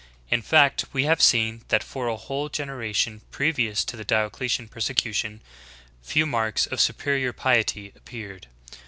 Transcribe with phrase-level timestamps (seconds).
[0.31, 4.67] In fact we have seen that for a whole gen eration previous to the [Diocletian]
[4.67, 5.41] persecution,
[6.01, 8.47] few marks of superior piety appeared.